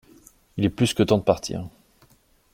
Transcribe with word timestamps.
Il 0.57 0.65
est 0.65 0.71
plus 0.71 0.95
que 0.95 1.03
temps 1.03 1.19
de 1.19 1.23
partir. 1.23 1.69